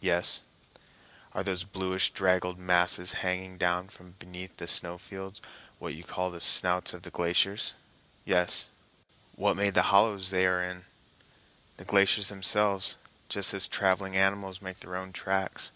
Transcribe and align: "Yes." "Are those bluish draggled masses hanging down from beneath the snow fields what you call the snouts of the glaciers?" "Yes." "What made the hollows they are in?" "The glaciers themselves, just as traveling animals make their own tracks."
"Yes." 0.00 0.40
"Are 1.34 1.44
those 1.44 1.62
bluish 1.64 2.10
draggled 2.12 2.58
masses 2.58 3.12
hanging 3.12 3.58
down 3.58 3.90
from 3.90 4.12
beneath 4.12 4.56
the 4.56 4.66
snow 4.66 4.96
fields 4.96 5.42
what 5.78 5.92
you 5.92 6.02
call 6.02 6.30
the 6.30 6.40
snouts 6.40 6.94
of 6.94 7.02
the 7.02 7.10
glaciers?" 7.10 7.74
"Yes." 8.24 8.70
"What 9.34 9.54
made 9.54 9.74
the 9.74 9.82
hollows 9.92 10.30
they 10.30 10.46
are 10.46 10.62
in?" 10.62 10.86
"The 11.76 11.84
glaciers 11.84 12.28
themselves, 12.28 12.96
just 13.28 13.52
as 13.52 13.68
traveling 13.68 14.16
animals 14.16 14.62
make 14.62 14.80
their 14.80 14.96
own 14.96 15.12
tracks." 15.12 15.72